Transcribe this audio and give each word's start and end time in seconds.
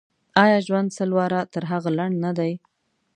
آیا 0.43 0.57
ژوند 0.65 0.89
سل 0.97 1.11
واره 1.17 1.41
تر 1.53 1.63
هغه 1.71 1.89
لنډ 1.97 2.15
نه 2.25 2.31
دی. 2.37 2.53